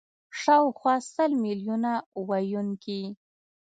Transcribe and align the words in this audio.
شاوخوا 0.39 0.95
سل 1.13 1.31
میلیونه 1.43 1.91
ویونکي 2.27 3.01